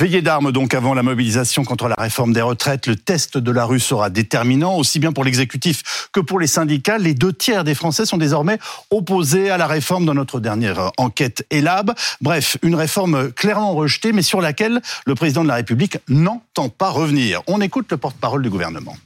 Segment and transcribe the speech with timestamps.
[0.00, 2.86] Veillée d'armes donc avant la mobilisation contre la réforme des retraites.
[2.86, 6.96] Le test de la rue sera déterminant, aussi bien pour l'exécutif que pour les syndicats.
[6.96, 8.58] Les deux tiers des Français sont désormais
[8.90, 11.92] opposés à la réforme dans notre dernière enquête ELAB.
[12.22, 16.88] Bref, une réforme clairement rejetée, mais sur laquelle le président de la République n'entend pas
[16.88, 17.42] revenir.
[17.46, 18.96] On écoute le porte-parole du gouvernement.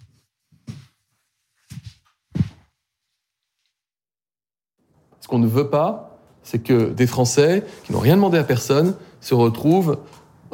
[5.19, 8.95] Ce qu'on ne veut pas, c'est que des Français qui n'ont rien demandé à personne
[9.21, 9.99] se retrouvent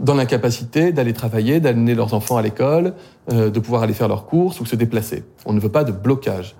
[0.00, 2.94] dans l'incapacité d'aller travailler, d'amener leurs enfants à l'école,
[3.30, 5.24] euh, de pouvoir aller faire leurs courses ou se déplacer.
[5.44, 6.56] On ne veut pas de blocage.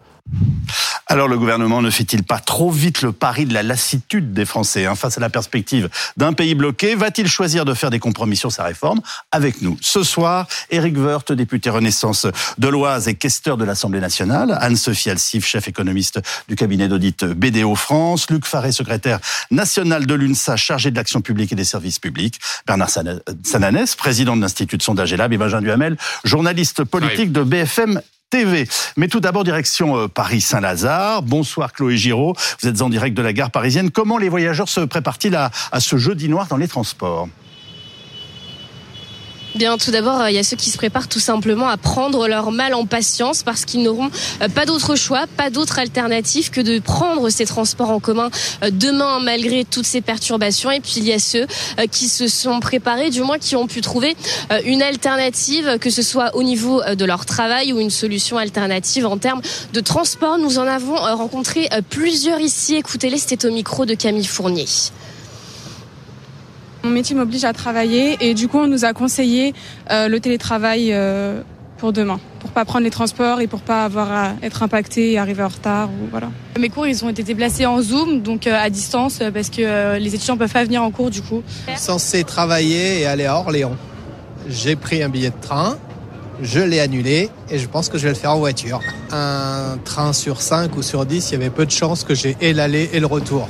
[1.10, 4.86] Alors le gouvernement ne fait-il pas trop vite le pari de la lassitude des Français
[4.86, 6.94] hein, face à la perspective d'un pays bloqué?
[6.94, 9.00] Va-t-il choisir de faire des compromis sur sa réforme?
[9.32, 12.28] Avec nous ce soir, Éric Woerth, député Renaissance
[12.58, 17.74] de l'Oise et questeur de l'Assemblée nationale, Anne-Sophie Alsif, chef économiste du cabinet d'audit BDO
[17.74, 19.18] France, Luc Faré, secrétaire
[19.50, 22.38] national de l'UNSA, chargé de l'action publique et des services publics,
[22.68, 22.90] Bernard
[23.42, 28.00] Sananès, président de l'Institut de sondage Elab et Benjamin Duhamel, journaliste politique de BFM
[28.30, 28.68] TV.
[28.96, 31.22] Mais tout d'abord, direction euh, Paris-Saint-Lazare.
[31.22, 33.90] Bonsoir Chloé Giraud, vous êtes en direct de la gare parisienne.
[33.90, 37.28] Comment les voyageurs se préparent-ils à, à ce jeudi noir dans les transports?
[39.56, 42.52] Bien, tout d'abord, il y a ceux qui se préparent tout simplement à prendre leur
[42.52, 44.08] mal en patience parce qu'ils n'auront
[44.42, 48.30] euh, pas d'autre choix, pas d'autre alternative que de prendre ces transports en commun
[48.62, 50.70] euh, demain malgré toutes ces perturbations.
[50.70, 51.48] Et puis il y a ceux
[51.80, 54.16] euh, qui se sont préparés, du moins qui ont pu trouver
[54.64, 59.18] une alternative, que ce soit au niveau de leur travail ou une solution alternative en
[59.18, 59.42] termes
[59.72, 60.38] de transport.
[60.38, 62.76] Nous en avons rencontré plusieurs ici.
[62.76, 64.66] Écoutez-les, c'était au micro de Camille Fournier.
[66.82, 69.54] Mon métier m'oblige à travailler et du coup on nous a conseillé
[69.90, 71.42] euh, le télétravail euh,
[71.76, 75.18] pour demain, pour pas prendre les transports et pour pas avoir à être impacté et
[75.18, 76.30] arriver en retard ou voilà.
[76.58, 80.14] Mes cours ils ont été déplacés en Zoom donc euh, à distance parce que les
[80.14, 81.42] étudiants peuvent pas venir en cours du coup.
[81.76, 83.76] Censé travailler et aller à Orléans.
[84.48, 85.76] J'ai pris un billet de train,
[86.42, 88.80] je l'ai annulé et je pense que je vais le faire en voiture.
[89.12, 92.36] Un train sur 5 ou sur 10, il y avait peu de chances que j'ai
[92.40, 93.48] et l'aller et le retour.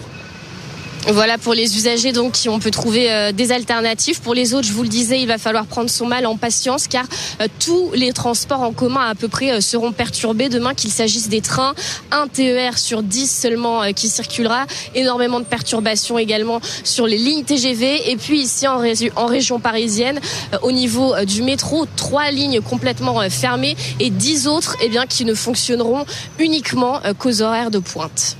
[1.09, 4.21] Voilà pour les usagers donc qui ont peut trouver euh, des alternatives.
[4.21, 6.87] Pour les autres, je vous le disais, il va falloir prendre son mal en patience
[6.89, 7.07] car
[7.41, 11.29] euh, tous les transports en commun à peu près euh, seront perturbés demain qu'il s'agisse
[11.29, 11.75] des trains,
[12.13, 18.11] un TER sur 10 seulement qui circulera, énormément de perturbations également sur les lignes TGV
[18.11, 18.83] et puis ici en,
[19.17, 20.21] en région parisienne
[20.63, 25.35] au niveau du métro, trois lignes complètement fermées et 10 autres eh bien qui ne
[25.35, 26.05] fonctionneront
[26.39, 28.37] uniquement qu'aux horaires de pointe.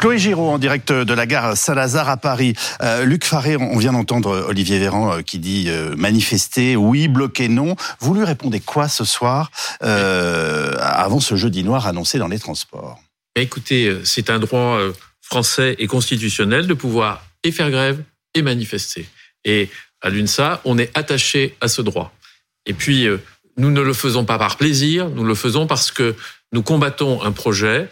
[0.00, 2.54] Chloé Giraud en direct de la gare Saint-Lazare à Paris.
[2.80, 7.48] Euh, Luc Faré, on vient d'entendre Olivier Véran euh, qui dit euh, manifester, oui, bloquer,
[7.48, 7.76] non.
[7.98, 9.50] Vous lui répondez quoi ce soir
[9.80, 12.98] avant ce jeudi noir annoncé dans les transports?
[13.34, 14.80] Écoutez, c'est un droit
[15.20, 19.06] français et constitutionnel de pouvoir et faire grève et manifester.
[19.44, 19.68] Et
[20.00, 22.10] à l'UNSA, on est attaché à ce droit.
[22.64, 23.06] Et puis,
[23.58, 26.14] nous ne le faisons pas par plaisir, nous le faisons parce que
[26.52, 27.90] nous combattons un projet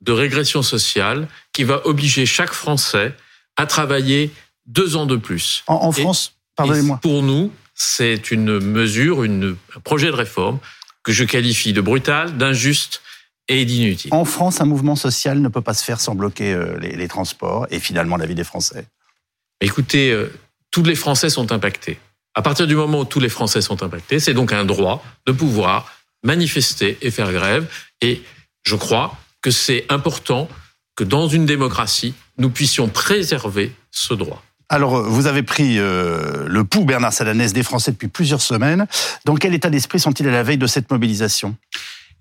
[0.00, 3.14] de régression sociale qui va obliger chaque Français
[3.56, 4.30] à travailler
[4.66, 5.64] deux ans de plus.
[5.66, 6.98] En, France, pardonnez-moi.
[7.02, 10.58] Pour nous, c'est une mesure, une, un projet de réforme
[11.02, 13.02] que je qualifie de brutal, d'injuste
[13.48, 14.12] et d'inutile.
[14.12, 17.66] En France, un mouvement social ne peut pas se faire sans bloquer euh, les, transports
[17.70, 18.86] et finalement la vie des Français.
[19.60, 20.30] Écoutez, euh,
[20.70, 21.98] tous les Français sont impactés.
[22.34, 25.32] À partir du moment où tous les Français sont impactés, c'est donc un droit de
[25.32, 25.90] pouvoir
[26.22, 27.66] manifester et faire grève.
[28.00, 28.22] Et
[28.64, 30.48] je crois que c'est important
[30.96, 34.42] que dans une démocratie, nous puissions préserver ce droit.
[34.68, 38.86] Alors, vous avez pris euh, le pouls, Bernard Salanès, des Français depuis plusieurs semaines.
[39.24, 41.56] Dans quel état d'esprit sont-ils à la veille de cette mobilisation?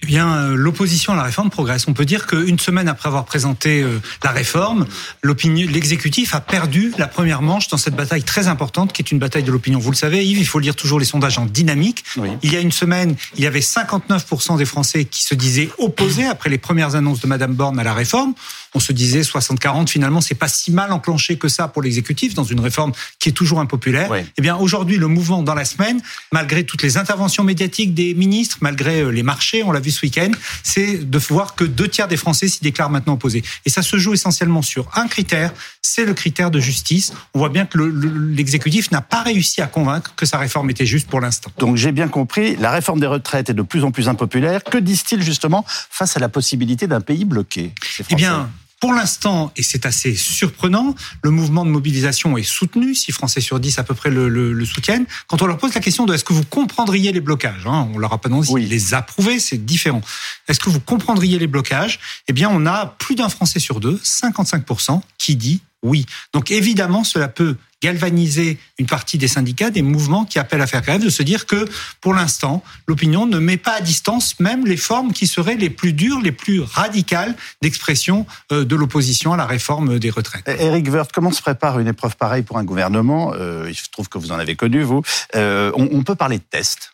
[0.03, 1.88] Eh bien, euh, l'opposition à la réforme progresse.
[1.88, 4.85] On peut dire qu'une semaine après avoir présenté euh, la réforme,
[5.24, 9.18] l'opinion, l'exécutif a perdu la première manche dans cette bataille très importante qui est une
[9.18, 9.80] bataille de l'opinion.
[9.80, 12.03] Vous le savez, Yves, il faut lire toujours les sondages en dynamique.
[12.44, 16.25] Il y a une semaine, il y avait 59% des Français qui se disaient opposés
[16.25, 18.35] après les premières annonces de Madame Borne à la réforme
[18.78, 22.44] on se disait 60-40, finalement, c'est pas si mal enclenché que ça pour l'exécutif dans
[22.44, 24.12] une réforme qui est toujours impopulaire.
[24.38, 26.00] Eh bien, aujourd'hui, le mouvement dans la semaine,
[26.32, 30.06] malgré toutes les interventions médiatiques des ministres, malgré euh, les marchés, on l'a vu ce
[30.06, 30.29] week-end,
[30.62, 33.44] c'est de voir que deux tiers des Français s'y déclarent maintenant opposés.
[33.66, 37.14] Et ça se joue essentiellement sur un critère, c'est le critère de justice.
[37.34, 41.08] On voit bien que l'exécutif n'a pas réussi à convaincre que sa réforme était juste
[41.09, 41.52] pour l'instant.
[41.58, 44.64] Donc j'ai bien compris, la réforme des retraites est de plus en plus impopulaire.
[44.64, 47.73] Que disent-ils justement face à la possibilité d'un pays bloqué?
[48.12, 50.94] Eh bien, pour l'instant, et c'est assez surprenant,
[51.24, 55.06] le mouvement de mobilisation est soutenu, 6 Français sur 10 à peu près le, soutiennent.
[55.28, 57.97] Quand on leur pose la question de est-ce que vous comprendriez les blocages, hein, on
[57.97, 60.02] leur a pas demandé s'ils les approuvaient, c'est différent.
[60.47, 62.00] Est-ce que vous comprendriez les blocages?
[62.28, 66.06] Eh bien, on a plus d'un Français sur deux, 55%, qui dit oui.
[66.34, 70.82] Donc évidemment, cela peut galvaniser une partie des syndicats, des mouvements qui appellent à faire
[70.82, 71.66] grève, de se dire que
[72.02, 75.94] pour l'instant, l'opinion ne met pas à distance même les formes qui seraient les plus
[75.94, 80.47] dures, les plus radicales d'expression euh, de l'opposition à la réforme des retraites.
[80.47, 84.09] Eric Wirth, comment se prépare une épreuve pareille pour un gouvernement euh, Il se trouve
[84.09, 85.03] que vous en avez connu, vous.
[85.35, 86.91] Euh, on, on peut parler de test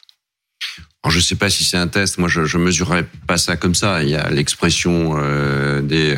[1.03, 2.18] alors, je ne sais pas si c'est un test.
[2.18, 4.03] Moi, je, je mesurerais pas ça comme ça.
[4.03, 6.18] Il y a l'expression euh, des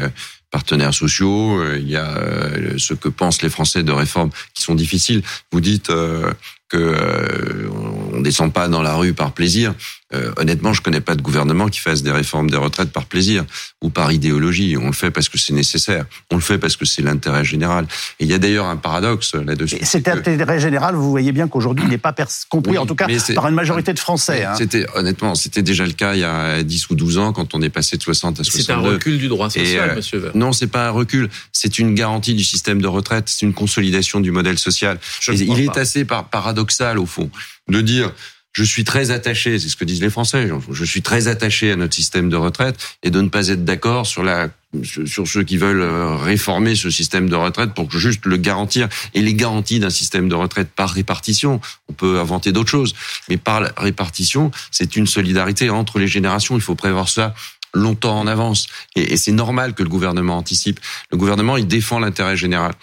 [0.55, 1.59] partenaires sociaux.
[1.59, 5.21] euh, Il y a euh, ce que pensent les Français de réformes qui sont difficiles.
[5.51, 6.31] Vous dites euh,
[6.69, 7.69] que euh,
[8.13, 9.73] on descend pas dans la rue par plaisir.
[10.13, 13.43] Euh, honnêtement, je connais pas de gouvernement qui fasse des réformes des retraites par plaisir
[13.81, 14.77] ou par idéologie.
[14.79, 16.05] On le fait parce que c'est nécessaire.
[16.31, 17.85] On le fait parce que c'est l'intérêt général.
[18.19, 19.77] Et il y a d'ailleurs un paradoxe là-dessus.
[19.79, 22.13] Et Cet intérêt général, vous voyez bien qu'aujourd'hui, il n'est pas
[22.49, 24.45] compris, Oui, en tout cas, par une majorité de Français.
[24.45, 24.53] hein.
[24.55, 27.61] C'était honnêtement, c'était déjà le cas il y a 10 ou 12 ans quand on
[27.61, 28.89] est passé de 60 à C'est un 62.
[28.93, 30.31] recul du droit social, euh, monsieur Vert.
[30.35, 34.19] Non, c'est pas un recul, c'est une garantie du système de retraite, c'est une consolidation
[34.19, 34.99] du modèle social.
[35.19, 35.81] Je Et il est pas.
[35.81, 37.29] assez par- paradoxal au fond
[37.67, 38.11] de dire
[38.51, 41.75] je suis très attaché, c'est ce que disent les Français, je suis très attaché à
[41.75, 44.49] notre système de retraite et de ne pas être d'accord sur la
[44.83, 49.21] sur ceux qui veulent euh, réformer ce système de retraite pour juste le garantir et
[49.21, 51.61] les garanties d'un système de retraite par répartition.
[51.87, 52.93] On peut inventer d'autres choses,
[53.29, 56.55] mais par répartition, c'est une solidarité entre les générations.
[56.55, 57.33] Il faut prévoir ça
[57.73, 58.67] longtemps en avance.
[58.95, 60.79] Et c'est normal que le gouvernement anticipe.
[61.11, 62.73] Le gouvernement, il défend l'intérêt général.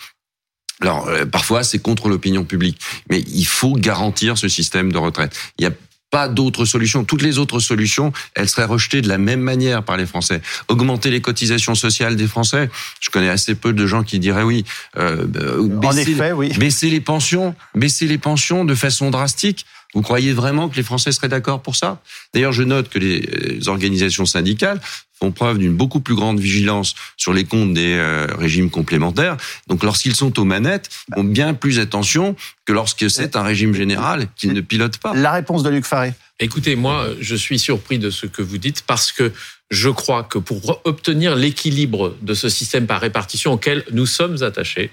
[0.82, 2.78] Alors, euh, parfois, c'est contre l'opinion publique.
[3.08, 5.34] Mais il faut garantir ce système de retraite.
[5.58, 5.76] Il n'y a
[6.12, 7.04] pas d'autre solution.
[7.04, 10.42] Toutes les autres solutions, elles seraient rejetées de la même manière par les Français.
[10.68, 12.68] Augmenter les cotisations sociales des Français.
[13.00, 14.64] Je connais assez peu de gens qui diraient oui.
[14.98, 16.50] Euh, euh, En effet, oui.
[16.58, 19.64] Baisser les pensions, baisser les pensions de façon drastique.
[19.94, 22.00] Vous croyez vraiment que les Français seraient d'accord pour ça?
[22.32, 24.80] D'ailleurs, je note que les euh, organisations syndicales
[25.12, 29.36] font preuve d'une beaucoup plus grande vigilance sur les comptes des euh, régimes complémentaires.
[29.68, 32.34] Donc, lorsqu'ils sont aux manettes, ils ont bien plus attention
[32.64, 35.14] que lorsque c'est un régime général qu'ils ne pilotent pas.
[35.14, 36.14] La réponse de Luc Faré.
[36.40, 39.32] Écoutez, moi, je suis surpris de ce que vous dites parce que
[39.70, 44.90] je crois que pour obtenir l'équilibre de ce système par répartition auquel nous sommes attachés,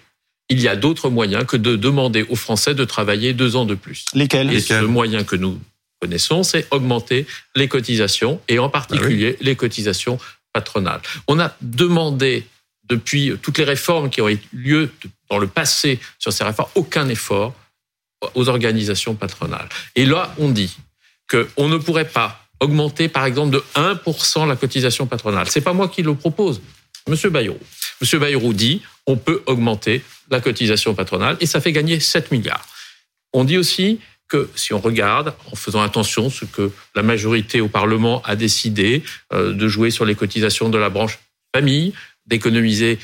[0.49, 3.75] il y a d'autres moyens que de demander aux Français de travailler deux ans de
[3.75, 4.05] plus.
[4.13, 5.59] Lesquels Et ce moyen que nous
[6.01, 10.17] connaissons, c'est augmenter les cotisations et en particulier les cotisations
[10.53, 11.01] patronales.
[11.27, 12.45] On a demandé
[12.85, 14.89] depuis toutes les réformes qui ont eu lieu
[15.29, 17.53] dans le passé sur ces réformes, aucun effort
[18.33, 19.69] aux organisations patronales.
[19.95, 20.75] Et là, on dit
[21.29, 25.47] qu'on ne pourrait pas augmenter, par exemple, de 1% la cotisation patronale.
[25.49, 26.59] C'est pas moi qui le propose.
[27.07, 27.57] Monsieur Bayrou.
[28.01, 32.65] Monsieur Bayrou dit on peut augmenter la cotisation patronale et ça fait gagner 7 milliards.
[33.33, 37.67] On dit aussi que si on regarde, en faisant attention, ce que la majorité au
[37.67, 39.03] Parlement a décidé
[39.33, 41.19] euh, de jouer sur les cotisations de la branche
[41.53, 41.93] famille,
[42.27, 42.99] d'économiser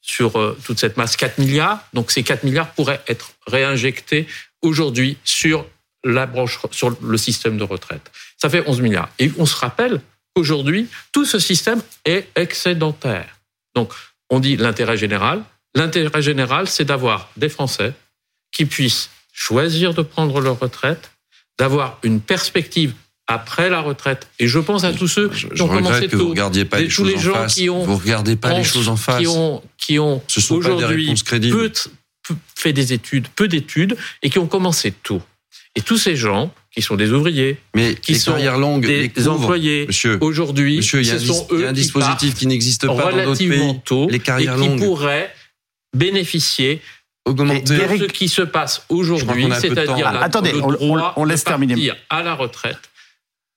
[0.00, 1.80] sur euh, toute cette masse 4 milliards.
[1.92, 4.26] Donc ces 4 milliards pourraient être réinjectés
[4.62, 5.66] aujourd'hui sur
[6.04, 8.10] la branche, sur le système de retraite.
[8.36, 9.10] Ça fait 11 milliards.
[9.18, 10.00] Et on se rappelle
[10.34, 13.36] qu'aujourd'hui, tout ce système est excédentaire.
[13.74, 13.92] Donc,
[14.30, 15.42] on dit l'intérêt général.
[15.78, 17.92] L'intérêt général, c'est d'avoir des Français
[18.52, 21.10] qui puissent choisir de prendre leur retraite,
[21.58, 22.94] d'avoir une perspective
[23.28, 24.26] après la retraite.
[24.38, 26.64] Et je pense à tous ceux Je, qui je ont commencé que vous tôt, regardiez
[26.64, 27.54] pas des- les tous choses les en gens face.
[27.54, 29.20] qui ont vous regardez pas les choses en face.
[29.20, 31.14] qui ont, qui ont aujourd'hui
[31.50, 31.70] peu,
[32.26, 35.20] peu- fait des études, peu d'études, et qui ont commencé tôt.
[35.76, 39.08] Et tous ces gens, qui sont des ouvriers, Mais qui les sont longues, les des
[39.10, 39.86] couvres, employés,
[40.20, 43.38] aujourd'hui, ce sont il y eux a un qui dispositif qui n'existe pas dans d'autres
[43.38, 43.80] pays.
[43.84, 44.78] tôt Les carrières et qui longues.
[44.82, 45.32] pourraient
[45.94, 46.80] bénéficier
[47.24, 47.60] Augmenter.
[47.76, 51.24] de Eric- ce qui se passe aujourd'hui, c'est-à-dire Ah, attendez, le on- on- droit on
[51.24, 51.90] laisse de terminer.
[52.10, 52.78] à la retraite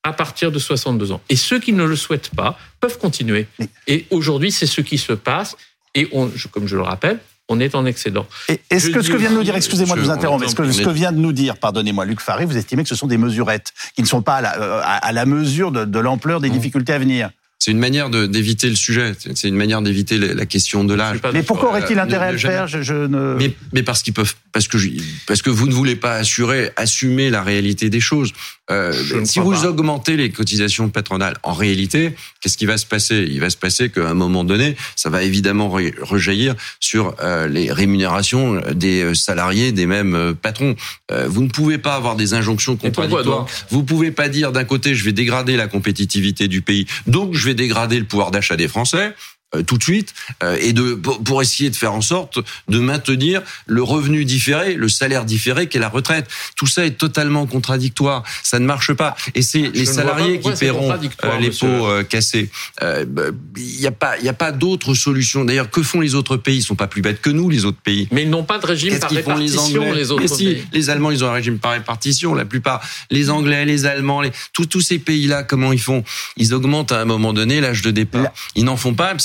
[0.03, 1.21] à partir de 62 ans.
[1.29, 3.47] Et ceux qui ne le souhaitent pas peuvent continuer.
[3.59, 5.55] Mais- Et aujourd'hui, c'est ce qui se passe.
[5.93, 7.19] Et on, je- comme je le rappelle,
[7.49, 8.25] on est en excédent.
[8.69, 10.81] Est-ce que ce que vient de nous dire, excusez-moi de vous interrompre, est-ce que ce
[10.81, 13.73] que vient de nous dire, pardonnez-moi, Luc Faré, vous estimez que ce sont des mesurettes
[13.95, 16.47] qui ne sont pas à la, euh, à- à la mesure de, de l'ampleur des
[16.49, 16.55] Non.
[16.55, 17.29] difficultés à venir?
[17.63, 19.13] C'est une manière d'éviter le sujet.
[19.35, 21.19] C'est une manière d'éviter la question de l'âge.
[21.31, 22.65] Mais pourquoi Euh, aurait-il intérêt à le faire?
[22.65, 23.35] Je, je ne...
[23.37, 24.89] Mais, mais parce qu'ils peuvent, parce que je-
[25.27, 28.33] parce que vous ne voulez pas assurer, assumer la réalité des choses.
[28.69, 28.93] Euh,
[29.25, 29.65] si vous pas.
[29.65, 33.27] augmentez les cotisations patronales, en réalité, qu'est-ce qui va se passer?
[33.29, 37.47] Il va se passer qu'à un moment donné, ça va évidemment re- rejaillir sur euh,
[37.47, 40.75] les rémunérations des euh, salariés des mêmes euh, patrons.
[41.11, 43.45] Euh, vous ne pouvez pas avoir des injonctions contradictoires.
[43.71, 47.45] Vous pouvez pas dire d'un côté je vais dégrader la compétitivité du pays, donc je
[47.45, 49.13] vais dégrader le pouvoir d'achat des Français.
[49.55, 53.41] Euh, tout de suite euh, et de pour essayer de faire en sorte de maintenir
[53.65, 56.27] le revenu différé, le salaire différé qu'est la retraite.
[56.55, 58.23] Tout ça est totalement contradictoire.
[58.43, 59.15] Ça ne marche pas.
[59.35, 62.49] Et c'est les salariés qui paieront euh, les pots cassés.
[62.81, 65.45] Il n'y a pas, il y a pas d'autre solution.
[65.45, 66.57] D'ailleurs, que font les autres pays?
[66.57, 68.07] Ils sont pas plus bêtes que nous, les autres pays.
[68.11, 69.91] Mais ils n'ont pas de régime par répartition.
[69.91, 72.33] Les, les autres si, les Allemands, ils ont un régime par répartition.
[72.33, 76.03] La plupart, les Anglais, les Allemands, les, tous, tous ces pays-là, comment ils font?
[76.37, 78.31] Ils augmentent à un moment donné l'âge de départ.
[78.55, 79.15] Ils n'en font pas un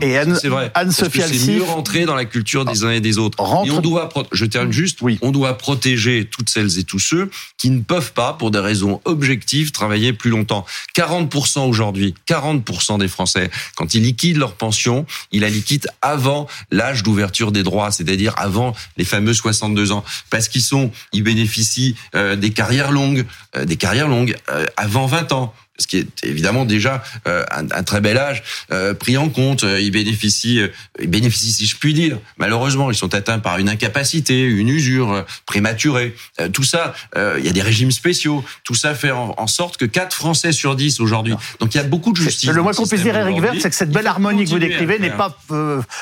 [0.00, 0.70] et Anne, c'est vrai.
[0.74, 3.38] Anne-Sophie C'est mieux rentrer dans la culture des uns et des autres.
[3.64, 5.18] Et on doit, je termine juste, oui.
[5.22, 9.00] on doit protéger toutes celles et tous ceux qui ne peuvent pas, pour des raisons
[9.04, 10.64] objectives, travailler plus longtemps.
[10.96, 17.02] 40% aujourd'hui, 40% des Français, quand ils liquident leur pension, ils la liquident avant l'âge
[17.02, 22.36] d'ouverture des droits, c'est-à-dire avant les fameux 62 ans, parce qu'ils sont, ils bénéficient euh,
[22.36, 23.24] des carrières longues,
[23.56, 27.70] euh, des carrières longues euh, avant 20 ans ce qui est évidemment déjà euh, un,
[27.70, 29.64] un, très bel âge euh, pris en compte.
[29.64, 30.60] Euh, ils bénéficient,
[31.00, 32.18] ils bénéficient, si je puis dire.
[32.36, 36.14] Malheureusement, ils sont atteints par une incapacité, une usure prématurée.
[36.52, 38.44] tout ça, il y a des régimes spéciaux.
[38.64, 41.34] Tout ça fait en, sorte que 4 Français sur 10 aujourd'hui.
[41.58, 42.50] Donc il y a beaucoup de justice.
[42.50, 44.98] Le moins qu'on puisse dire, Eric Vert, c'est que cette belle harmonie que vous décrivez
[44.98, 45.36] n'est pas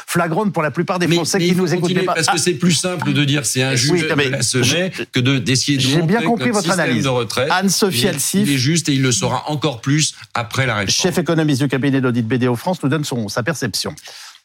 [0.06, 2.04] flagrante pour la plupart des Français qui nous écoutent.
[2.04, 5.38] Parce que c'est plus simple de dire c'est injuste oui, de la semer que de
[5.38, 7.04] d'essayer de, J'ai bien compris votre analyse.
[7.04, 7.48] de retraite.
[7.50, 8.48] Anne-Sophie Alsif.
[8.48, 10.90] Il est juste et il le sera encore plus après la réforme.
[10.90, 13.94] Chef économiste du cabinet d'audit BDO France nous donne son, sa perception.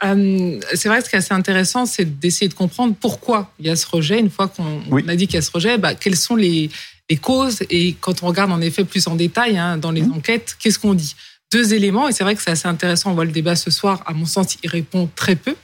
[0.04, 3.70] Euh, c'est vrai, ce qui est assez intéressant, c'est d'essayer de comprendre pourquoi il y
[3.70, 4.20] a ce rejet.
[4.20, 6.70] Une fois qu'on a dit qu'il y a ce rejet, bah, quelles sont les,
[7.10, 10.14] les, causes Et quand on regarde en effet plus en détail hein, dans les mmh.
[10.14, 11.16] enquêtes, qu'est-ce qu'on dit?
[11.54, 14.02] Deux éléments, et c'est vrai que c'est assez intéressant, on voit le débat ce soir,
[14.08, 15.56] à mon sens, il répond très peu.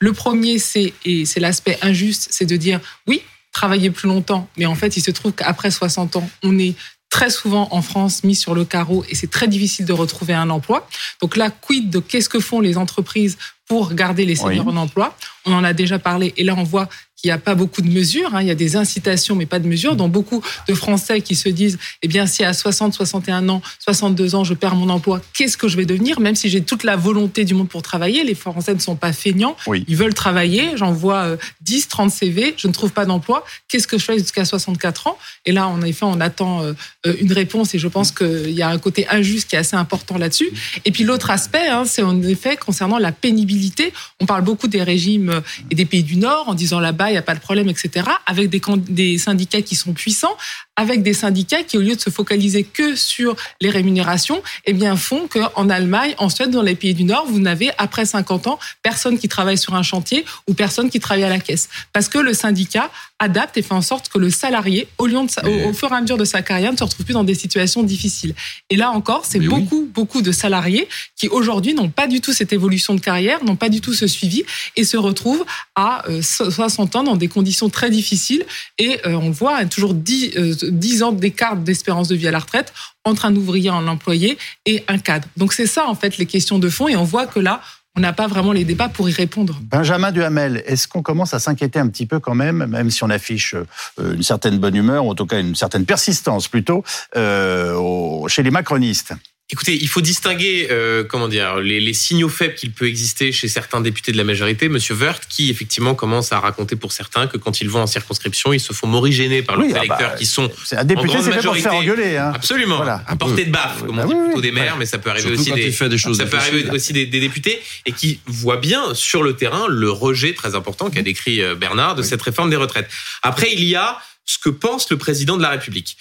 [0.00, 4.66] Le premier, c'est, et c'est l'aspect injuste, c'est de dire, oui, travailler plus longtemps, mais
[4.66, 6.74] en fait, il se trouve qu'après 60 ans, on est
[7.10, 10.50] très souvent en France mis sur le carreau et c'est très difficile de retrouver un
[10.50, 10.88] emploi.
[11.20, 15.16] Donc là, quid de qu'est-ce que font les entreprises pour garder les seniors en emploi?
[15.44, 16.88] On en a déjà parlé et là on voit
[17.26, 18.34] qu'il n'y a pas beaucoup de mesures.
[18.34, 18.42] Hein.
[18.42, 19.96] Il y a des incitations, mais pas de mesures.
[19.96, 24.36] Donc beaucoup de Français qui se disent, eh bien, si à 60, 61 ans, 62
[24.36, 26.20] ans, je perds mon emploi, qu'est-ce que je vais devenir?
[26.20, 29.12] Même si j'ai toute la volonté du monde pour travailler, les Français ne sont pas
[29.12, 29.56] feignants.
[29.88, 30.76] Ils veulent travailler.
[30.76, 32.54] J'en vois 10, euh, 30 CV.
[32.56, 33.44] Je ne trouve pas d'emploi.
[33.68, 35.18] Qu'est-ce que je fais jusqu'à 64 ans?
[35.46, 36.74] Et là, en effet, on attend euh,
[37.20, 40.16] une réponse et je pense qu'il y a un côté injuste qui est assez important
[40.16, 40.50] là-dessus.
[40.84, 43.92] Et puis l'autre aspect, hein, c'est en effet concernant la pénibilité.
[44.20, 45.42] On parle beaucoup des régimes
[45.72, 48.06] et des pays du Nord en disant là-bas, il n'y a pas de problème, etc.,
[48.26, 50.36] avec des, syndicats qui sont puissants,
[50.76, 54.96] avec des syndicats qui, au lieu de se focaliser que sur les rémunérations, eh bien,
[54.96, 58.58] font qu'en Allemagne, en Suède, dans les pays du Nord, vous n'avez, après 50 ans,
[58.82, 61.68] personne qui travaille sur un chantier ou personne qui travaille à la caisse.
[61.92, 65.68] Parce que le syndicat adapte et fait en sorte que le salarié, au, lieu de,
[65.68, 67.82] au, fur et à mesure de sa carrière, ne se retrouve plus dans des situations
[67.82, 68.34] difficiles.
[68.68, 72.52] Et là encore, c'est beaucoup, beaucoup de salariés qui, aujourd'hui, n'ont pas du tout cette
[72.52, 74.44] évolution de carrière, n'ont pas du tout ce suivi
[74.76, 78.44] et se retrouvent à 60 euh, ans dans des conditions très difficiles.
[78.78, 80.32] Et euh, on voit, toujours 10,
[80.68, 82.72] 10 ans d'écart d'espérance de vie à la retraite
[83.04, 85.28] entre un ouvrier, un employé et un cadre.
[85.36, 87.60] Donc c'est ça en fait les questions de fond et on voit que là,
[87.96, 89.58] on n'a pas vraiment les débats pour y répondre.
[89.62, 93.10] Benjamin Duhamel, est-ce qu'on commence à s'inquiéter un petit peu quand même, même si on
[93.10, 96.84] affiche euh, une certaine bonne humeur, ou en tout cas une certaine persistance plutôt,
[97.16, 99.14] euh, chez les macronistes?
[99.48, 103.46] Écoutez, il faut distinguer, euh, comment dire, les, les signaux faibles qu'il peut exister chez
[103.46, 104.68] certains députés de la majorité.
[104.68, 108.52] Monsieur Wörth, qui effectivement commence à raconter pour certains que quand ils vont en circonscription,
[108.52, 111.42] ils se font morigéner par leurs ah électeurs bah, qui sont un député, c'est fait
[111.42, 112.16] pour faire engueuler.
[112.16, 112.32] Hein.
[112.34, 112.78] Absolument.
[112.78, 113.04] Voilà.
[113.06, 115.30] À portée de baffe, comme on bah dit plutôt des maires, mais ça peut arriver
[115.30, 118.94] aussi des, des choses ça peut arriver aussi des, des, députés et qui voient bien
[118.94, 122.56] sur le terrain le rejet très important qu'a décrit euh, Bernard de cette réforme des
[122.56, 122.88] retraites.
[123.22, 125.96] Après, il y a ce que pense le président de la République.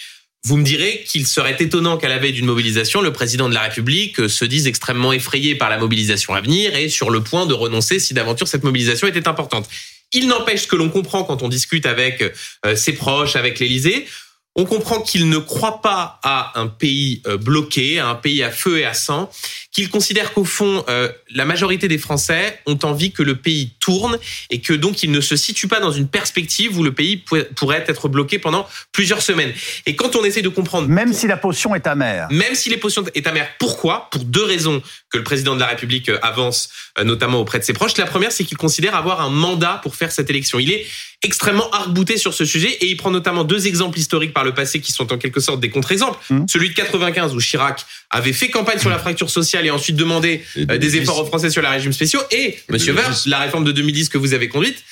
[0.46, 3.62] Vous me direz qu'il serait étonnant qu'à la veille d'une mobilisation, le président de la
[3.62, 7.56] République se dise extrêmement effrayé par la mobilisation à venir et sur le point de
[7.56, 9.68] renoncer si d'aventure cette mobilisation était importante.
[10.14, 12.24] Il n'empêche que l'on comprend quand on discute avec
[12.64, 14.06] euh, ses proches, avec l'Élysée,
[14.56, 18.52] on comprend qu'il ne croit pas à un pays euh, bloqué, à un pays à
[18.52, 19.30] feu et à sang,
[19.72, 24.18] qu'il considère qu'au fond, euh, la majorité des Français ont envie que le pays tourne
[24.50, 27.18] et que donc il ne se situe pas dans une perspective où le pays
[27.56, 29.52] pourrait être bloqué pendant plusieurs semaines.
[29.86, 30.88] Et quand on essaie de comprendre...
[30.88, 32.30] Même si la potion est amère.
[32.32, 33.50] Même si les potions est amère.
[33.60, 34.10] Pourquoi?
[34.10, 36.70] Pour deux raisons que le président de la République euh, avance,
[37.04, 37.98] notamment auprès de ses proches.
[37.98, 40.60] La première, c'est qu'il considère avoir un mandat pour faire cette élection.
[40.60, 40.86] Il est
[41.24, 44.80] extrêmement arc-bouté sur ce sujet et il prend notamment deux exemples historiques par le passé
[44.80, 46.18] qui sont en quelque sorte des contre-exemples.
[46.30, 46.46] Mmh.
[46.48, 50.44] Celui de 95 où Chirac avait fait campagne sur la fracture sociale et ensuite demandé
[50.58, 53.72] euh, des efforts aux Français sur les régimes spéciaux et, Monsieur Verge, la réforme de
[53.72, 54.84] 2010 que vous avez conduite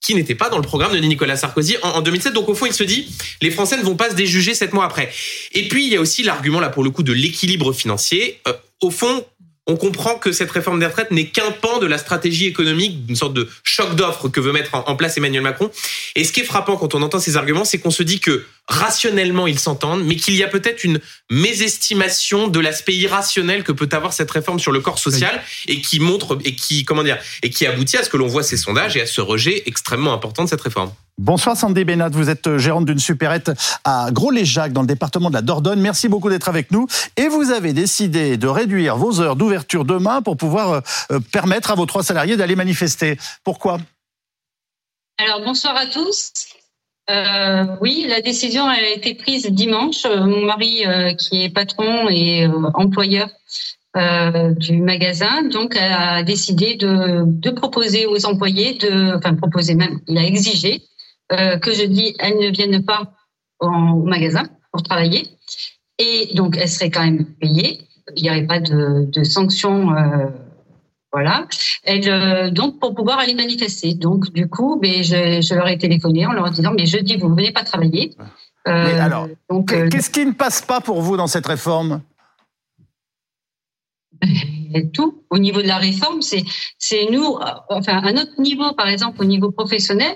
[0.00, 2.32] qui n'était pas dans le programme de Nicolas Sarkozy en, 2007.
[2.32, 3.06] Donc au fond, il se dit,
[3.42, 5.12] les Français ne vont pas se déjuger sept mois après.
[5.52, 8.40] Et puis il y a aussi l'argument là pour le coup de l'équilibre financier.
[8.48, 9.24] Euh, au fond,
[9.66, 13.16] on comprend que cette réforme des retraites n'est qu'un pan de la stratégie économique, d'une
[13.16, 15.70] sorte de choc d'offres que veut mettre en place Emmanuel Macron.
[16.16, 18.44] Et ce qui est frappant quand on entend ces arguments, c'est qu'on se dit que
[18.66, 21.00] rationnellement ils s'entendent, mais qu'il y a peut-être une
[21.30, 26.00] mésestimation de l'aspect irrationnel que peut avoir cette réforme sur le corps social et qui
[26.00, 28.96] montre et qui comment dire et qui aboutit à ce que l'on voit ces sondages
[28.96, 30.92] et à ce rejet extrêmement important de cette réforme.
[31.20, 33.50] Bonsoir Sandy Benat, vous êtes gérante d'une supérette
[33.84, 35.78] à Gros-les-Jacques dans le département de la Dordogne.
[35.78, 36.86] Merci beaucoup d'être avec nous.
[37.18, 40.80] Et vous avez décidé de réduire vos heures d'ouverture demain pour pouvoir
[41.12, 43.18] euh, permettre à vos trois salariés d'aller manifester.
[43.44, 43.76] Pourquoi?
[45.18, 46.32] Alors bonsoir à tous.
[47.10, 50.06] Euh, oui, la décision a été prise dimanche.
[50.06, 50.84] Euh, mon mari,
[51.18, 53.28] qui est patron et employeur
[54.56, 60.16] du magasin, donc a décidé de, de, proposer aux employés, de, enfin proposer même, il
[60.16, 60.80] a exigé
[61.32, 63.12] euh, que je dis elles ne viennent pas
[63.60, 65.26] au magasin pour travailler.
[65.98, 67.86] Et donc, elles seraient quand même payées.
[68.16, 69.94] Il n'y aurait pas de, de sanctions.
[69.94, 70.26] Euh,
[71.12, 71.46] voilà.
[71.84, 73.94] Elles, euh, donc, pour pouvoir aller manifester.
[73.94, 77.28] Donc, du coup, ben, je, je, leur ai téléphoné en leur disant, mais jeudi, vous
[77.28, 78.16] ne venez pas travailler.
[78.68, 79.28] Euh, alors,
[79.66, 82.02] qu'est-ce qui ne passe pas pour vous dans cette réforme?
[84.92, 86.44] Tout au niveau de la réforme, c'est
[86.78, 87.38] c'est nous,
[87.70, 90.14] enfin à notre niveau, par exemple au niveau professionnel,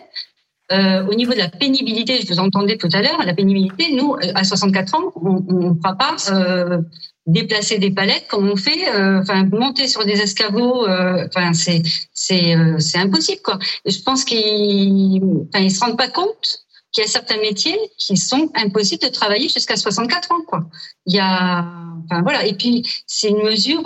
[0.73, 4.15] euh, au niveau de la pénibilité, je vous entendais tout à l'heure, la pénibilité, nous,
[4.15, 6.81] euh, à 64 ans, on ne fera pas euh,
[7.27, 11.83] déplacer des palettes comme on fait, euh, enfin monter sur des escabeaux, euh, enfin c'est
[12.13, 13.59] c'est c'est impossible quoi.
[13.85, 16.61] Et je pense qu'ils enfin ils se rendent pas compte
[16.93, 20.65] qu'il y a certains métiers qui sont impossibles de travailler jusqu'à 64 ans quoi.
[21.07, 21.67] Il y a
[22.05, 23.83] enfin voilà et puis c'est une mesure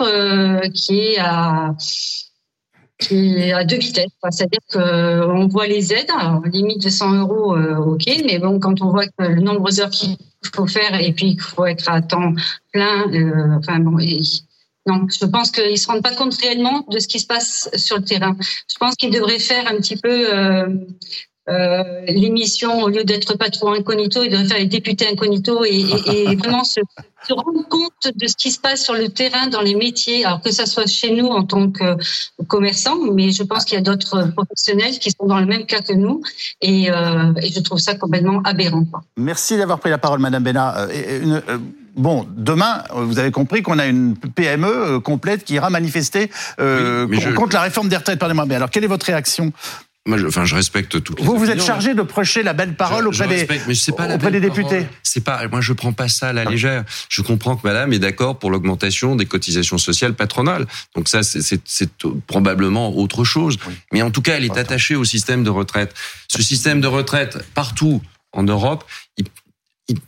[0.73, 1.75] qui est à
[3.11, 4.11] est à deux vitesses.
[4.29, 8.81] C'est-à-dire qu'on voit les aides, alors limite de 100 euros, euh, ok, mais bon, quand
[8.81, 10.17] on voit que le nombre d'heures qu'il
[10.53, 12.33] faut faire et puis qu'il faut être à temps
[12.71, 13.97] plein, euh, enfin bon,
[14.85, 17.97] non, je pense qu'ils se rendent pas compte réellement de ce qui se passe sur
[17.97, 18.35] le terrain.
[18.39, 20.67] Je pense qu'ils devraient faire un petit peu euh,
[21.49, 25.85] euh, l'émission, au lieu d'être pas trop incognito, il devrait faire les députés incognito et,
[26.07, 26.79] et, vraiment se,
[27.27, 30.41] se, rendre compte de ce qui se passe sur le terrain dans les métiers, alors
[30.41, 31.95] que ça soit chez nous en tant que
[32.47, 35.81] commerçants, mais je pense qu'il y a d'autres professionnels qui sont dans le même cas
[35.81, 36.21] que nous
[36.61, 38.85] et, euh, et je trouve ça complètement aberrant.
[39.17, 40.87] Merci d'avoir pris la parole, Madame Bénat.
[40.89, 41.41] Euh, une,
[41.99, 47.55] Bon, demain, vous avez compris qu'on a une PME complète qui ira manifester euh, contre
[47.55, 48.17] la réforme des retraites.
[48.17, 49.51] Pardonnez-moi, mais alors quelle est votre réaction
[50.09, 51.15] moi, je, enfin, je respecte tout.
[51.19, 54.39] Vous, vous êtes chargé de prêcher la belle parole auprès, des, mais pas auprès des
[54.41, 54.85] députés.
[55.03, 56.83] C'est pas, moi, je prends pas ça à la légère.
[57.07, 60.65] Je comprends que Madame est d'accord pour l'augmentation des cotisations sociales patronales.
[60.95, 61.89] Donc ça, c'est
[62.27, 63.57] probablement autre chose.
[63.93, 65.93] Mais en tout cas, elle est attachée au système de retraite.
[66.27, 68.01] Ce système de retraite, partout
[68.33, 68.83] en Europe,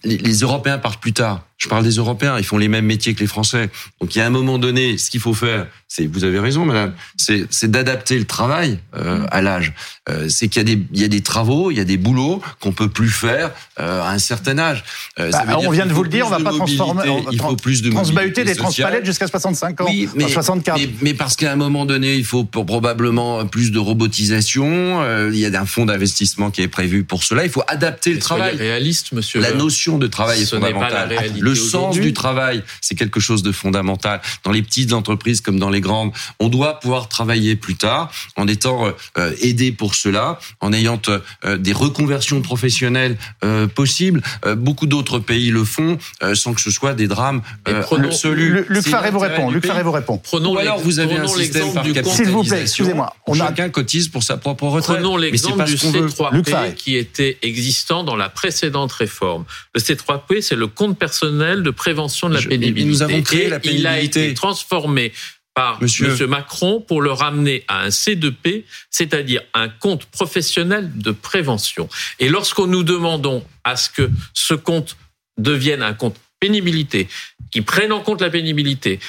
[0.03, 1.45] les Européens partent plus tard.
[1.61, 3.69] Je parle des Européens, ils font les mêmes métiers que les Français.
[3.99, 6.65] Donc il y a un moment donné, ce qu'il faut faire, c'est, vous avez raison,
[6.65, 9.73] madame, c'est, c'est d'adapter le travail euh, à l'âge.
[10.09, 11.97] Euh, c'est qu'il y a des, il y a des travaux, il y a des
[11.97, 14.83] boulots qu'on peut plus faire euh, à un certain âge.
[15.19, 17.83] Euh, bah, on vient de vous le dire, on va pas transformer, il faut plus
[17.83, 20.79] de transbahuter des transpalettes jusqu'à 65 ans, oui, mais, 64.
[20.79, 25.01] Mais, mais, parce qu'à un moment donné, il faut probablement plus de robotisation.
[25.03, 27.43] Euh, il y a un fonds d'investissement qui est prévu pour cela.
[27.43, 28.55] Il faut adapter le travail.
[28.55, 29.41] Réaliste, monsieur.
[29.41, 31.13] La notion de travail est fondamentale.
[31.39, 34.21] Le sens du travail, c'est quelque chose de fondamental.
[34.43, 38.47] Dans les petites entreprises comme dans les grandes, on doit pouvoir travailler plus tard en
[38.47, 38.85] étant
[39.17, 44.21] euh, aidé pour cela, en ayant euh, des reconversions professionnelles euh, possibles.
[44.57, 45.97] beaucoup d'autres pays le font
[46.33, 48.65] sans que ce soit des drames absolus.
[48.69, 49.49] Luc Faré vous répond.
[49.49, 50.17] Luc Faré vous répond.
[50.17, 53.15] Prenons Ou alors vous avez un système par S'il vous plaît, excusez-moi.
[53.35, 54.97] Chacun cotise pour sa propre retraite.
[54.97, 59.45] Prenons l'exemple du C3P qui était existant dans la précédente réforme.
[59.73, 62.85] Le C3P, c'est le compte personnel de prévention de la pénibilité.
[62.85, 63.81] nous avons créé la pénibilité.
[63.81, 65.11] Il a été transformé
[65.53, 66.09] par Monsieur.
[66.09, 66.27] Monsieur.
[66.27, 71.89] Macron pour le ramener à un C2P, c'est-à-dire un compte professionnel de prévention.
[72.19, 74.97] Et lorsqu'on nous demandons à ce que ce compte
[75.37, 77.07] devienne un compte pénibilité,
[77.51, 78.99] qui prenne en compte la pénibilité,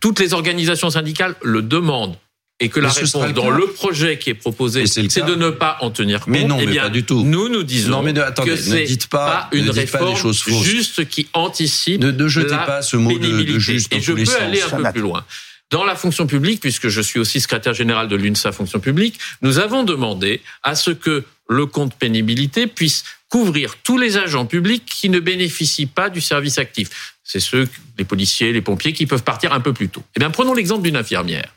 [0.00, 2.16] toutes les organisations syndicales le demandent
[2.62, 5.90] et que la réponse dans le projet qui est proposé, c'est de ne pas en
[5.90, 6.28] tenir compte.
[6.28, 7.24] Mais non, eh bien, pas du tout.
[7.24, 11.26] Nous, nous disons non, mais attendez, que c'est dites pas, une réforme pas juste qui
[11.32, 14.62] anticipe ne, ne jetez la pas ce mot de, de juste Et je peux aller
[14.62, 15.24] un peu plus loin.
[15.70, 19.58] Dans la fonction publique, puisque je suis aussi secrétaire général de l'UNSA Fonction publique, nous
[19.58, 25.08] avons demandé à ce que le compte pénibilité puisse couvrir tous les agents publics qui
[25.08, 27.16] ne bénéficient pas du service actif.
[27.24, 27.66] C'est ceux,
[27.98, 30.02] les policiers, les pompiers, qui peuvent partir un peu plus tôt.
[30.14, 31.50] Eh bien, prenons l'exemple d'une infirmière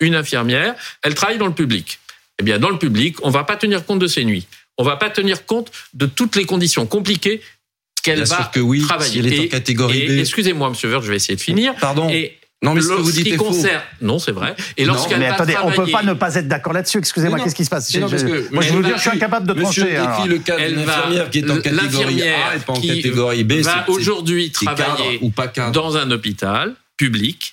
[0.00, 1.98] une infirmière, elle travaille dans le public.
[2.40, 4.46] Eh bien, dans le public, on va pas tenir compte de ses nuits.
[4.76, 7.40] On va pas tenir compte de toutes les conditions compliquées
[8.04, 9.10] qu'elle va que oui, travailler.
[9.10, 10.10] Si elle est en catégorie B.
[10.20, 11.74] Excusez-moi, Monsieur Vert, je vais essayer de finir.
[11.80, 12.08] Pardon.
[12.08, 13.52] Et Non, mais ce que vous dites est faux.
[14.00, 14.54] non, c'est vrai.
[14.76, 16.98] Et Non, mais attendez, on peut travailler- pas ne pas être d'accord là-dessus.
[16.98, 17.92] Excusez-moi, qu'est-ce qui se passe?
[17.96, 19.96] Non, parce que- Moi, je mais vous dire, je suis incapable de Monsieur trancher.
[19.96, 20.26] alors.
[20.26, 23.52] le cas d'une infirmière qui est en catégorie A et pas en qui catégorie B.
[23.62, 25.72] va aujourd'hui travailler ou pas cadre.
[25.72, 27.52] dans un hôpital public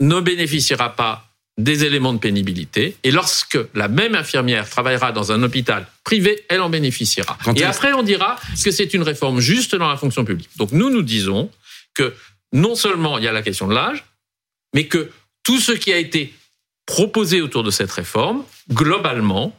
[0.00, 1.28] ne bénéficiera pas
[1.62, 6.60] des éléments de pénibilité et lorsque la même infirmière travaillera dans un hôpital privé, elle
[6.60, 7.38] en bénéficiera.
[7.44, 10.50] Quand et après, on dira que c'est une réforme juste dans la fonction publique.
[10.56, 11.50] Donc nous, nous disons
[11.94, 12.14] que
[12.52, 14.04] non seulement il y a la question de l'âge,
[14.74, 15.10] mais que
[15.42, 16.34] tout ce qui a été
[16.86, 19.56] proposé autour de cette réforme, globalement,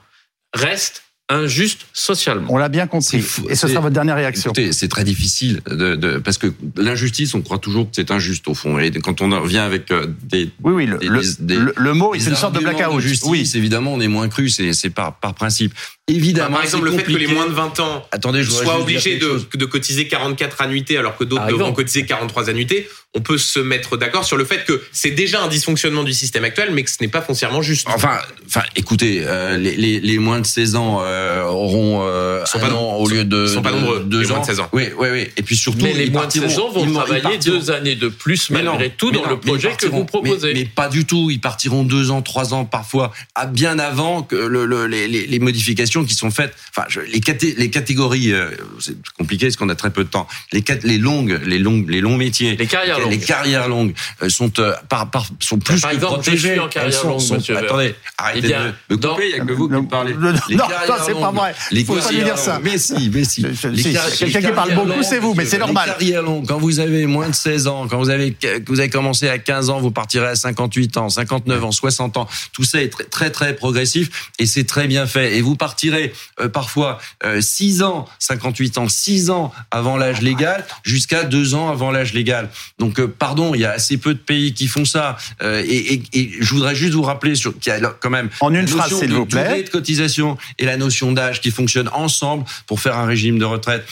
[0.54, 2.48] reste injuste socialement.
[2.50, 3.18] On l'a bien compris.
[3.18, 4.52] C'est fou, Et ce c'est- sera votre dernière réaction.
[4.52, 8.48] Écoutez, c'est très difficile de, de- parce que l'injustice, on croit toujours que c'est injuste
[8.48, 8.80] au fond.
[8.80, 11.74] Et quand on en revient avec euh, des Oui, oui, le, des- le- des- le-
[11.76, 13.00] le mot est des une sorte de blackout.
[13.00, 13.50] justice, oui.
[13.56, 15.74] évidemment, on est moins cru, c'est c'est par par principe.
[16.08, 19.18] Évidemment, Par exemple, le c'est fait que les moins de 20 ans Attendez, soient obligés
[19.18, 23.60] de, de cotiser 44 annuités alors que d'autres devront cotiser 43 annuités, on peut se
[23.60, 26.90] mettre d'accord sur le fait que c'est déjà un dysfonctionnement du système actuel, mais que
[26.90, 27.88] ce n'est pas foncièrement juste.
[27.90, 32.58] Enfin, enfin, écoutez, euh, les, les, les moins de 16 ans euh, auront euh, Sont
[32.58, 34.42] un pas an au lieu de sont pas nombreux, deux les moins ans.
[34.42, 34.70] de 16 ans.
[34.74, 35.28] Oui, oui, oui.
[35.38, 38.08] Et puis surtout, Mais les moins de partiront- 16 ans vont travailler deux années de
[38.08, 40.54] plus Mais malgré non, tout dans non, le projet que vous proposez.
[40.54, 41.30] Mais, mais pas du tout.
[41.30, 45.28] Ils partiront deux ans, trois ans, parfois, à bien avant que le, le- les, les,
[45.28, 46.54] les modifications qui sont faites.
[46.76, 48.50] Enfin, je- les, caté- les catégories, euh,
[48.80, 50.28] c'est compliqué parce qu'on a très peu de temps.
[50.52, 53.26] Les, les longues, les longues, les longs métiers, Les carrières les longues.
[53.26, 56.52] carrières longues euh, sont euh, par, par, sont plus par exemple, je protégées.
[56.52, 57.58] suis en carrière sont- longue, sont- monsieur.
[57.58, 59.30] Attendez, arrêtez Eh bien, de me couper.
[59.30, 60.14] Il y a que vous qui me parlez.
[60.14, 61.56] Le- Les non, non, c'est pas vrai.
[61.72, 62.60] Les Faut pas lui dire ça.
[62.64, 63.42] Mais si, mais si.
[63.42, 65.86] Les quelqu'un les qui parle beaucoup, c'est vous, mais c'est les normal.
[65.90, 68.90] carrières longues, quand vous avez moins de 16 ans, quand vous avez, que vous avez
[68.90, 72.28] commencé à 15 ans, vous partirez à 58 ans, 59 ans, 60 ans.
[72.54, 75.38] Tout ça est très, très, très progressif et c'est très bien fait.
[75.38, 80.66] Et vous partirez euh, parfois euh, 6 ans, 58 ans, 6 ans avant l'âge légal,
[80.84, 82.50] jusqu'à 2 ans avant l'âge légal.
[82.80, 85.18] Donc, euh, pardon, il y a assez peu de pays qui font ça.
[85.42, 88.30] Euh, et, et, et je voudrais juste vous rappeler sur qu'il y a quand même
[88.42, 89.44] En une la phrase, s'il de vous plaît.
[89.44, 93.46] durée de cotisation et la notion d'âge qui fonctionnent ensemble pour faire un régime de
[93.46, 93.86] retraite.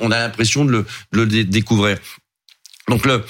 [0.00, 1.98] On a l'impression de le, de le dé- découvrir.
[2.88, 3.22] Donc le,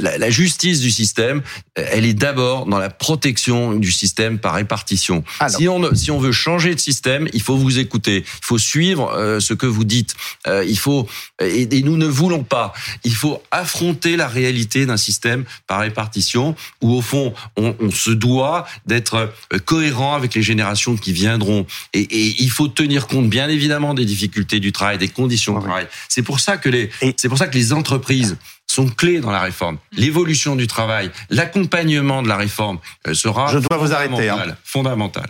[0.00, 1.42] la, la justice du système,
[1.78, 5.24] euh, elle est d'abord dans la protection du système par répartition.
[5.48, 8.58] Si on ne- si on veut changer de système, il faut vous écouter, il faut
[8.58, 10.14] suivre euh, ce que vous dites.
[10.46, 11.08] Euh, il faut
[11.40, 12.72] et, et nous ne voulons pas.
[13.04, 18.10] Il faut affronter la réalité d'un système par répartition où au fond on, on se
[18.10, 21.66] doit d'être euh, cohérent avec les générations qui viendront.
[21.94, 25.58] Et, et il faut tenir compte bien évidemment des difficultés du travail, des conditions de
[25.58, 25.64] Oui.
[25.64, 25.86] travail.
[26.08, 29.40] C'est pour ça que les c'est pour ça que les entreprises sont clés dans la
[29.40, 29.77] réforme.
[29.92, 34.56] L'évolution du travail, l'accompagnement de la réforme euh, sera Je dois vous arrêter, hein.
[34.64, 35.28] fondamental.